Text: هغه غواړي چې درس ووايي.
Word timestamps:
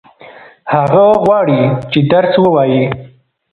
هغه 0.73 1.05
غواړي 1.23 1.61
چې 1.91 1.99
درس 2.11 2.33
ووايي. 2.41 2.83